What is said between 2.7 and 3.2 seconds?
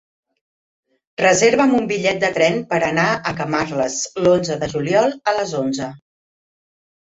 per anar